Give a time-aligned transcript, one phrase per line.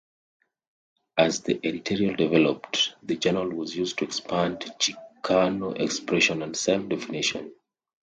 [1.15, 7.53] As the editorial developed, the journal was used to expand Chicano expression and self-definition.